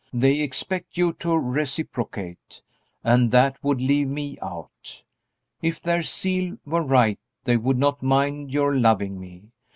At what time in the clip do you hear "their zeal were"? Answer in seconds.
5.79-6.81